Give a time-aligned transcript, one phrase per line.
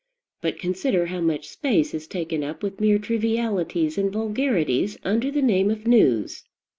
[0.41, 5.43] But consider how much space is taken up with mere trivialities and vulgarities under the
[5.43, 6.43] name of news.